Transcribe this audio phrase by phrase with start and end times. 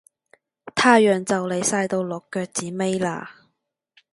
[0.73, 3.27] 太陽就嚟晒到落腳子尾喇